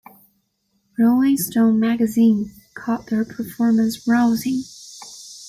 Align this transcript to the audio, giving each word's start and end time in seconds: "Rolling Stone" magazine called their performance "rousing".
"Rolling 0.97 1.37
Stone" 1.37 1.79
magazine 1.79 2.51
called 2.73 3.07
their 3.09 3.23
performance 3.23 4.07
"rousing". 4.07 4.63